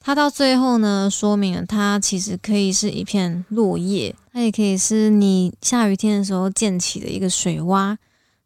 [0.00, 7.96] 它到最后呢，说明了它其实可以是一片落叶，它也可以是你下雨天的时候溅起的一个水洼，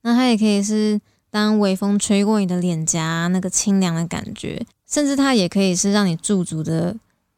[0.03, 1.01] 那它也可以是
[1.31, 6.95] 当微风吹过你的脸颊那个清凉的感觉，甚至它也可以是让你驻足的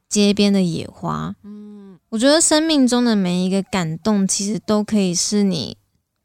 [0.09, 1.35] 街边的野花。
[1.45, 5.77] 嗯，我觉得生命中的每一个感动，其实都可以是你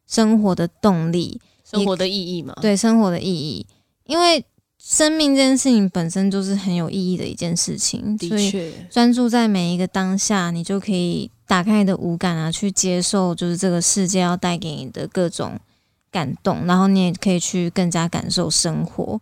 [0.07, 1.39] 生活的动力。
[1.75, 3.65] 生活的意义嘛，对生活的意义，
[4.05, 4.43] 因为
[4.77, 15.59] 生命这件事情本身就是很有意义的一件事情，的确，专注在每一个当下，你就可以打开你的五感啊，去接受就是这个世界要带给你的各种
[16.11, 19.19] 感动，然后你也可以去更加感受生活。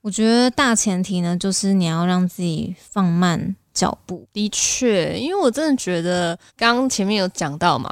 [0.00, 4.26] 我觉得大前提呢，就是你要让自己放慢脚步。
[4.32, 7.88] 的确，因为我真的觉得，刚刚前面有讲到嘛，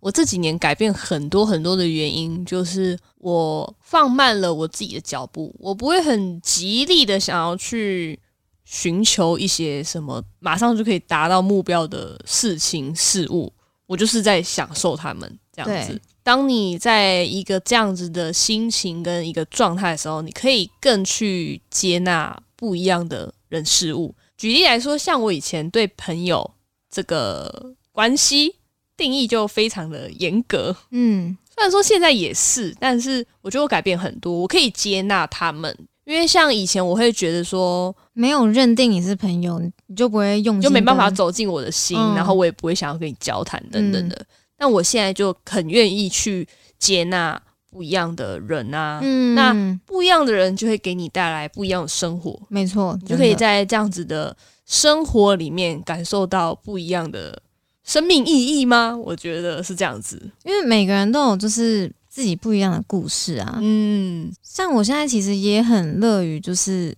[0.00, 8.18] 我这几年改变很多很多的原因，就是我放慢了我自己的脚步，我不会很极力的想要去
[8.64, 13.52] 寻求一些什么马上就可以达到目标的事情事物，
[13.86, 16.00] 我就是在享受他们这样子。
[16.22, 24.12] 当你在一个这样子的心情跟一个状态的时候，你可以更去接纳不一样的人事物。
[24.36, 26.50] 举例来说，像我以前对朋友
[26.90, 28.55] 这个关系
[28.96, 35.76] 定义就非常的严格，嗯，虽然说现在也是，但是我觉得我改变很多，我可以接纳他们。
[36.04, 41.10] 因为像以前我会觉得说，没有认定你是朋友，你就不会用，就没办法。
[41.10, 44.24] 走进我的心，嗯然后我也不会想要跟你交谈等等的。
[44.56, 46.46] 但我现在就很愿意去
[46.78, 49.52] 接纳不一样的人啊，嗯，那
[49.84, 57.42] 不一样的人就会给你带来不一样的生活，没错，你就可以在这样子的生活里面感受到不一样的
[57.86, 58.94] 生命意义吗？
[58.94, 60.20] 我觉得是这样子。
[60.44, 63.58] 因为每个人都有就是自己不一样的故事啊。
[63.62, 66.94] 嗯，像我现在其实也很乐于就是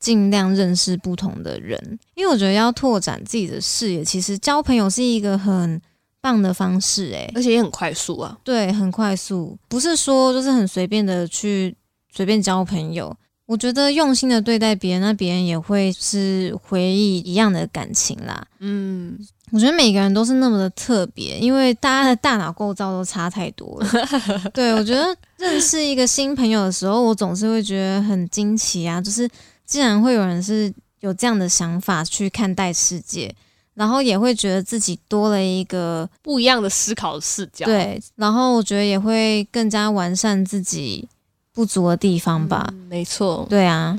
[0.00, 5.80] 尽量认识不同的人，因为我觉得要拓展自己的视野，其实交朋友是一个很
[6.20, 7.30] 棒的方式、欸。
[7.34, 8.36] 而且也很快速啊。
[8.42, 11.74] 对，很快速，不是说就是很随便的去
[12.12, 13.16] 随便交朋友。
[13.46, 18.42] 我觉得用心的对待别人，那别人也会是回忆一样的感情啦。
[18.60, 19.18] 嗯，
[19.54, 23.88] 我觉得每个人都是那么的特别，因为大家的大脑构造都差太多了。
[24.52, 29.30] 对我觉得认识一个新朋友的时候，我总是会觉得很惊奇啊，就是
[29.64, 33.32] 竟然会有人是有这样的想法去看待世界，
[33.74, 37.64] 然后也会觉得自己多了一个不一样的思考视角。
[37.64, 41.08] 对，然后我觉得也会更加完善自己
[41.52, 42.66] 不足的地方吧。
[42.72, 43.46] 嗯没错。
[43.48, 43.96] 对啊，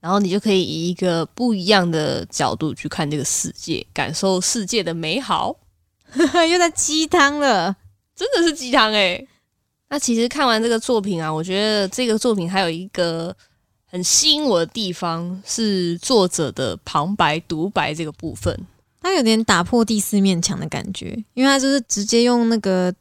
[0.00, 5.56] 然后你就可以以一个不一样的角度去看这个世界，感受世界的美好，
[6.50, 7.76] 又在鸡汤了。
[8.14, 9.26] 真的是鸡汤诶。
[9.88, 13.34] 那其实看完这个作品啊，我觉得这个作品还有一个
[13.86, 18.58] 很吸引我的地方是作者的旁白独白这个部分。
[19.00, 22.92] 它有点打破第四面墙的感觉，因为它就是直接用那个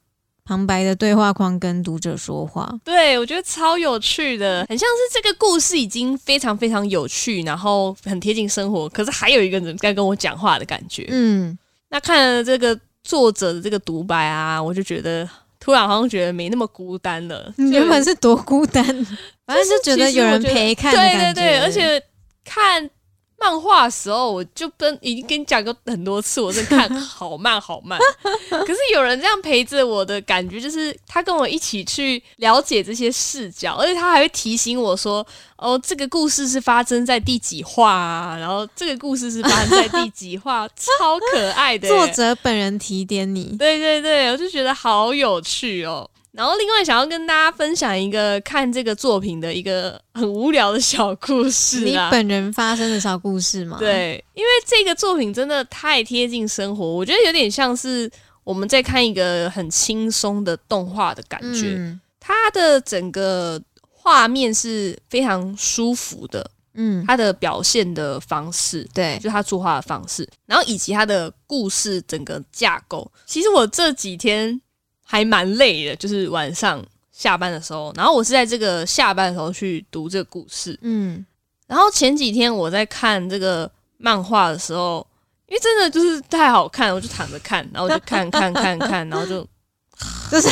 [0.45, 2.71] 旁白的对话框跟读者说话。
[2.83, 11.07] 对，我觉得超有趣的，很像是这个故事已经非常非常有趣，然后很贴近生活，可是还有一个人在跟我讲话的感觉。
[11.09, 11.57] 嗯，
[11.89, 15.27] 那看了这个作者的这个独白啊，我就觉得
[15.59, 17.51] 突然好像觉得没那么孤单了。
[17.57, 18.85] 原本是多孤单，
[19.47, 21.33] 反正是觉得有人陪看的对。
[21.33, 22.01] 对对，而且
[22.43, 22.87] 看
[23.37, 27.99] 漫画的时候，我就跟已经跟你讲过很多次，我在看好慢好慢。
[28.49, 35.25] 可是有人这样陪着我的感觉，就是他跟我一起去了解这些视角，而且他还会提醒我说
[35.57, 38.37] ：“哦，这个故事是发生在第几话啊？
[38.37, 43.55] 然后这个故事是发生在第几话，超可爱的。”作者本人提点你。
[43.57, 46.09] 对对对，我就觉得好有趣哦。
[46.35, 52.09] 然后另外想要跟大家分享一个看这个作品的一个很无聊的小故事你啊。
[52.11, 58.11] 本人发生的小故事吗？，对，因为这个作品真的太贴近生活，我觉得有点像是
[58.43, 61.75] 我们在看一个很轻松的动画的感觉。
[61.77, 73.11] 嗯它的整个画面是非常舒服的，嗯，它的表现的方式，对，就他作画的方式，然后以及它的故事整个架构。
[73.27, 74.59] 其实我这几天
[75.07, 80.77] 还蛮累的，就是晚上下班的时候，然后我是在这个下班的时候去读这个故事。
[80.81, 81.25] 嗯，
[81.67, 85.05] 然后前几天我在看这个漫画的时候，
[85.47, 89.47] 因为真的就是太好看，我就躺着看，然后我就看看看看，然后就
[90.29, 90.49] 就是，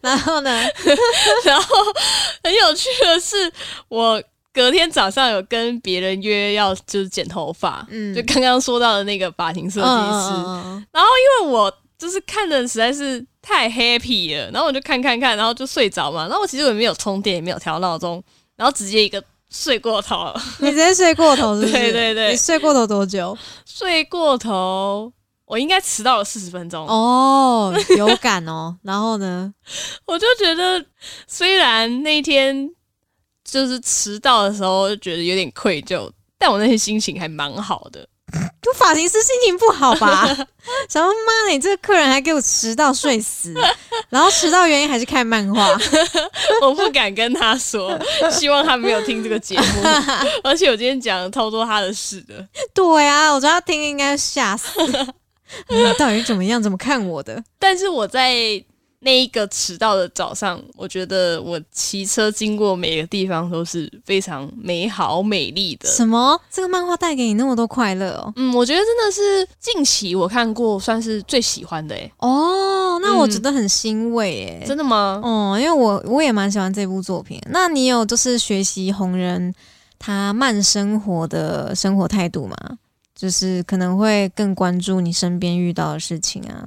[0.00, 0.50] 然后呢？
[1.44, 1.76] 然后
[2.42, 3.52] 很有趣的是，
[3.88, 4.22] 我
[4.54, 10.30] 隔天早上有跟别人约要就是剪头发，嗯就刚刚说到的那个发型设计师。
[10.46, 16.26] 嗯因为我就是看的实在是太 happy 了，然后我就看看看，然后就睡着嘛。
[16.26, 18.22] 然后我其实我也没有充电，也没有调闹钟，
[18.56, 20.42] 然后直接一个睡过头了。
[20.58, 21.72] 你直接睡过头是不是？
[21.72, 23.36] 对对对你睡过头多久？
[23.64, 25.12] 睡过头，
[25.46, 26.86] 我应该迟到了四十分钟。
[26.86, 28.76] 哦，有感哦。
[28.82, 29.54] 然后呢？
[30.06, 30.84] 我就觉得，
[31.28, 32.68] 虽然那天
[33.44, 38.06] 就是迟到的时候就觉得有点愧疚，但我那天心情还蛮好的。
[38.62, 40.26] 就发型师心情不好吧？
[40.88, 43.54] 想说妈的，你这个客人还给我迟到睡死，
[44.08, 45.68] 然后迟到原因还是看漫画。
[46.62, 47.98] 我不敢跟他说，
[48.32, 49.82] 希望他没有听这个节目。
[50.42, 52.46] 而且我今天讲了超多他的事的。
[52.72, 54.68] 对啊，我觉得他听应该吓死。
[55.68, 56.60] 你到底怎么样？
[56.62, 57.42] 怎么看我的？
[57.58, 58.32] 但是我在
[59.04, 65.86] 那一个迟到的早上，我觉得我骑车经过每个地方都是非常美好美丽的。
[65.90, 66.40] 什么？
[66.50, 68.32] 这个漫画带给你那么多快乐哦？
[68.36, 72.10] 嗯，我觉得真的是近期我看过算是最喜欢的诶。
[72.18, 74.64] 哦，那我觉得很欣慰诶。
[74.66, 75.20] 真的吗？
[75.22, 77.38] 哦，因为我我也蛮喜欢这部作品。
[77.50, 79.54] 那你有就是学习红人
[79.98, 82.56] 他慢生活的生活态度吗？
[83.14, 86.64] 就是可能会更关注你身边遇到的事情啊。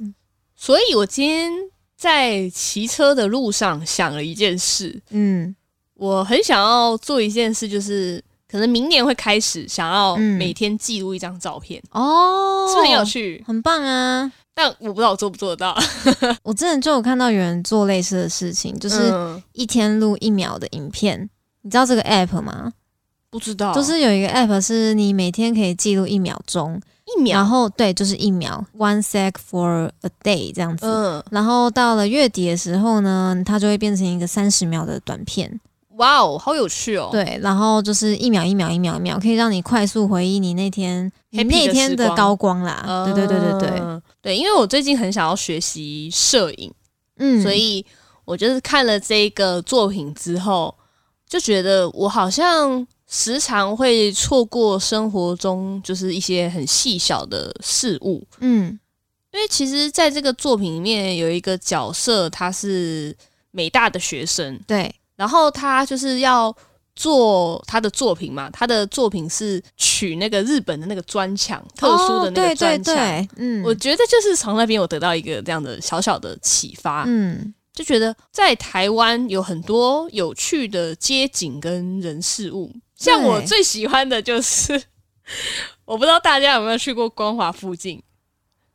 [0.54, 1.50] 所以我今天。
[1.98, 5.54] 在骑车的路上想了一件事，嗯，
[5.94, 13.42] 我很想要做一件事，就是可能明年会开始想要每天记录一张照片哦，是不是很有趣？
[13.44, 14.30] 很棒啊！
[14.54, 15.76] 但我不知道我做不做得到。
[16.44, 19.12] 我之前就有看到有人做类似的事情，就是
[19.52, 21.28] 一天录一秒的影片。
[21.62, 22.72] 你知道这个 app 吗？
[23.28, 26.80] 不知道，就是有一个 app 是你每天可以记录一秒钟。
[27.16, 30.86] 一秒，然后对，就是一秒，one sec for a day 这样子。
[30.86, 35.58] 嗯，然后到了月底的时候呢，它就会变成一个三十秒的短片。
[35.96, 37.08] 哇哦，好有趣哦！
[37.10, 43.04] 对，然后就是一秒一秒一秒一秒，可以让你快速回忆你那天那天的高光啦。
[43.06, 46.72] 对对对对对对，因为我最近很想要学习摄影，
[47.16, 47.84] 嗯，所以
[48.24, 50.72] 我就是看了这个作品之后，
[51.28, 52.86] 就觉得我好像。
[53.10, 58.78] 时常会错过生活中就是一些很细小的事物，嗯，
[59.32, 63.16] 因为其实在这个作品里面有一个角色，他是
[63.50, 66.54] 美大的学生，对，然后他就是要
[66.94, 72.94] 做他的作品嘛，他的作品是取那个日本的那个砖墙，特殊的那个砖墙，
[73.36, 82.70] 嗯，我觉得就是从那边我得到一个这样的小小的启发，嗯，就觉得在台湾有很多有趣的街景跟人事物。
[82.98, 84.82] 像我最喜欢的就是，
[85.86, 88.02] 我不知道大家有没有去过光华附近。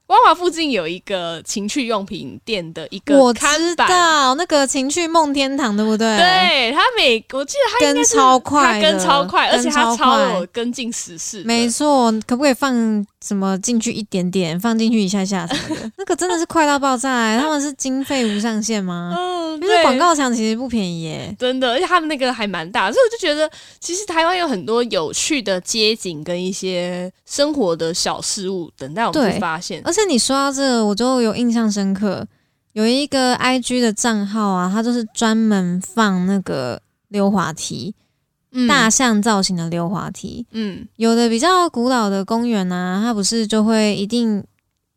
[0.05, 6.17] 光华附近有一个情趣用品店的一个，我知道那个情趣梦天堂，对不对？
[6.17, 11.41] 对，他每我记得他跟超快，跟超快，而且他超有跟进时事。
[11.45, 12.74] 没错，可不可以放
[13.24, 15.91] 什么进去一点点，放进去一下下什么的？
[15.97, 17.39] 那个真的是快到爆炸！
[17.39, 19.15] 他们是经费无上限吗？
[19.17, 23.49] 嗯，因为广告墙其实不便宜耶，真的，而且他们那个还蛮大，所以我就觉得，
[23.80, 29.82] 其实台湾有很多有趣的街景跟一些生活的小事物等待我们去发现。
[29.86, 32.28] 而且你说到这个，我就有印象深刻，
[32.74, 37.95] 有一个 I G 的账号啊，它就是专门放那个溜滑梯，
[38.68, 40.45] 大象造型的溜滑梯。
[40.51, 44.43] 嗯，有的比较古老的公园啊，它不是就会一定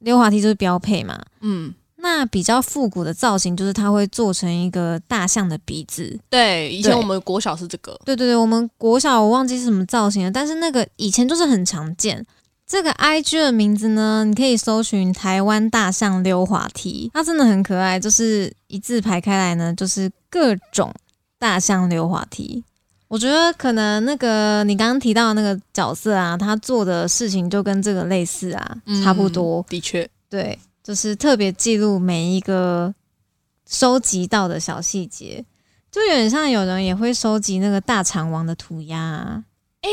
[0.00, 1.18] 溜滑梯就是标配嘛。
[1.40, 6.18] 嗯，那比较复古的造型就是它会做成一个大象的鼻子。
[6.28, 7.98] 对，以前我们国小是这个。
[8.04, 12.24] 对对对，我们国小我忘记是什么造型了，但是那个以前就是很常见。
[12.66, 20.92] 这个 I G 的名字呢，你可以搜寻台湾大象溜滑梯，它真的很可爱，就是一字排开来呢，就是各种
[21.38, 22.64] 大象溜滑梯。
[23.09, 29.64] 我觉得可能那个你刚刚提到的那个角色啊，他做的事情就跟这个类似啊，差不多。
[29.68, 32.92] 的确，对，就是特别记录每一个
[33.68, 35.44] 收集到的小细节，
[35.90, 39.44] 就有点像有人也会收集那个大肠王的涂鸦，
[39.82, 39.88] 哎，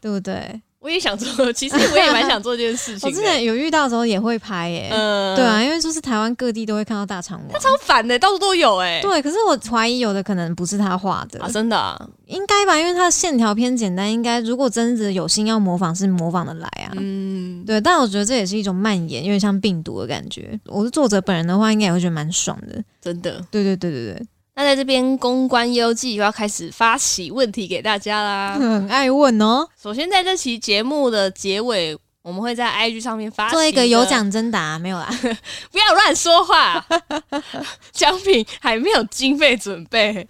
[0.00, 0.60] 对不对？
[0.88, 3.06] 我也想做，其实我也蛮想做这件事 情。
[3.06, 8.98] 我之前有遇到的时候也会拍耶，嗯，对啊，因为就是台湾各地都会看到大肠王，他超烦的，到处都有哎。
[9.02, 12.10] 对，可是我怀疑有的可能不是他画的啊，真的？
[12.24, 16.92] 应该吧，因为他的线条偏简单，应该如果真的有心要模仿，是模仿的来啊。
[16.96, 20.58] 嗯，对，但我觉得这也是一种蔓延，因为像病毒的感觉。
[20.64, 23.44] 我是作者本人的话，应该也会觉得蛮爽的，真的。
[23.50, 24.26] 对对对对对。
[24.58, 29.64] 那在这边公关优记又要开始发起问题给大家啦，很爱问哦。
[29.80, 35.08] 首先在这期节目的结尾，我们会在 IG 上面发做一个有奖征答，没有啦，
[35.70, 36.84] 不要乱说话。
[37.94, 40.26] 奖品还没有经费准备，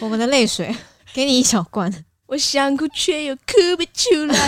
[0.00, 0.74] 我们的泪水
[1.12, 1.92] 给你一小罐。
[2.28, 4.38] 我想哭却又哭不出来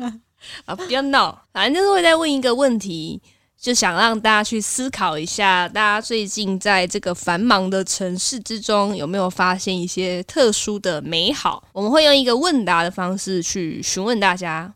[0.64, 0.74] 啊！
[0.74, 3.20] 不要闹，反正就是会再问一个问题。
[3.64, 11.64] 就想让大家去思考一下，大家最近在这个繁忙的城市之中，有没有发现一些特殊的美好？
[11.72, 14.70] 我们会用一个问答的方式去询问大家。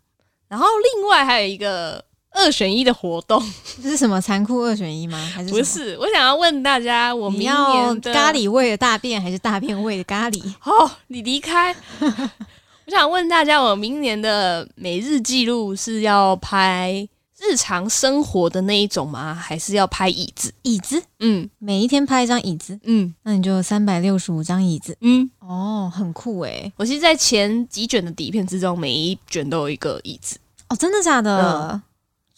[0.48, 3.38] 然后另外还有一个二选一的活动，
[3.82, 5.18] 这 是什么残酷二选一吗？
[5.34, 5.94] 还是不是？
[5.98, 10.42] 我想要问大家，我明年咖喱味的大便还是大便味的咖喱？
[10.64, 11.76] 哦，你离开。
[12.00, 17.06] 我想问大家，我明年的每日记录是要拍？
[17.40, 19.32] 日常生活的那一种吗？
[19.34, 20.52] 还是要拍椅子？
[20.62, 26.72] 椅子，嗯，每一天拍一张椅子，嗯，那你就三百六十五张椅子，嗯，哦，很酷诶。
[26.76, 30.36] 我其实，在前几卷的底片之中，每一卷都有一个椅子。
[30.68, 31.80] 哦，真的假的？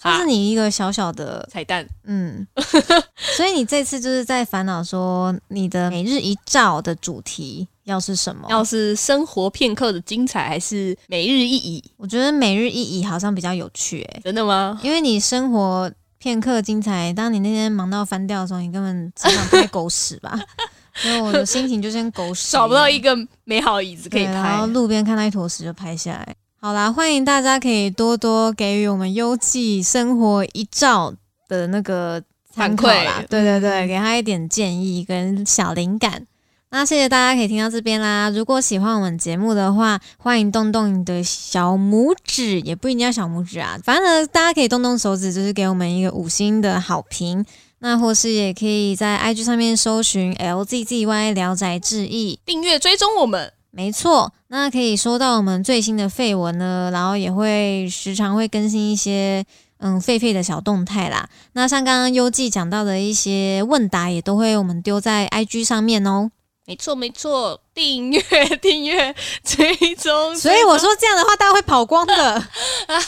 [0.02, 1.86] 这是你一个小小的彩蛋。
[2.04, 2.46] 嗯，
[3.36, 8.46] 所以你这次就是在烦恼说你的每日一照的主题要是什么？
[8.50, 11.82] 要是生活片刻的精彩，还是每日一疑？
[11.96, 14.78] 我觉得每日一疑好像比较有趣诶、真的吗？
[14.82, 20.38] 因为你生活片刻精彩，当你那天忙到翻掉的时候，你根本只想拍狗屎吧？
[20.94, 24.66] 所以我的心情就像狗屎，找不到一个美好的椅子可以拍然后。
[24.66, 26.34] 路边看到一坨屎就拍下来。
[26.60, 31.14] 好啦，欢迎大家可以多多给予我们优记生活一照
[31.48, 32.22] 的那个
[32.52, 36.26] 参考啦，对对对，给他一点建议跟小灵感。
[36.72, 38.30] 那谢谢大家可以听到这边啦。
[38.30, 47.44] 如果喜欢我们节目的话，欢迎动动你的小拇指，也不一定要小拇指啊，反正呢，大家可以动动手指，就是给我们一个五星的好评。
[47.80, 59.44] 那或是也可以在 IG 上面搜寻 LZZY 聊斋志异，订阅追踪我们，没错，那可以收到我们最新的绯闻呢，然后也会时常会更新一些
[59.78, 61.28] 嗯狒狒的小动态啦。
[61.54, 66.30] 那像刚刚优记讲到的一些问答，也都会我们丢在 IG 上面哦。
[66.70, 68.22] 没错没错订阅
[68.62, 69.12] 订阅
[69.42, 72.44] 追踪所以我说这样的话大家会跑光的。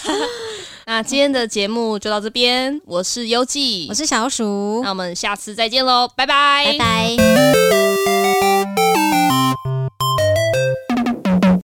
[0.84, 4.80] 那今天的节目就到这边我是优记我是小鼠。
[4.82, 6.76] 那我们下次再见喽拜拜。
[6.76, 7.16] 拜拜。